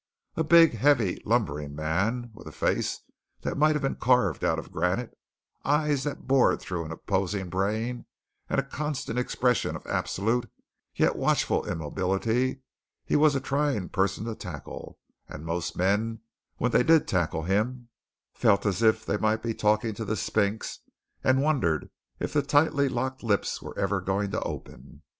[0.35, 3.01] A big, heavy, lumbering man, with a face
[3.41, 5.15] that might have been carved out of granite,
[5.63, 8.07] eyes that bored through an opposing brain,
[8.49, 10.51] and a constant expression of absolute,
[10.95, 12.63] yet watchful immobility,
[13.05, 14.97] he was a trying person to tackle,
[15.29, 16.21] and most men,
[16.57, 17.89] when they did tackle him,
[18.33, 20.79] felt as if they might be talking to the Sphinx
[21.23, 25.03] and wondered if the tightly locked lips were ever going to open.